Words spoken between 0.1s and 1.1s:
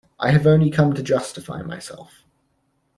I have only come to